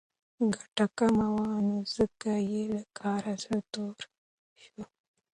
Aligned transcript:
ګټه 0.53 0.85
کمه 0.97 1.27
وه 1.35 1.51
نو 1.67 1.77
ځکه 1.95 2.31
یې 2.51 2.63
له 2.73 2.81
کاره 2.99 3.33
زړه 3.43 3.59
توری 3.71 4.07
شو. 4.63 4.81